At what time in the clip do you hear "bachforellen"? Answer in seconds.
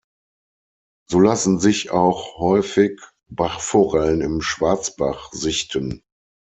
3.29-4.21